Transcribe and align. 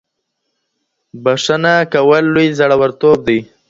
بښنه 1.23 1.75
کول 1.93 2.23
لوی 2.35 2.47
زړور 2.59 2.91
توب 2.99 3.19
دی. 3.27 3.39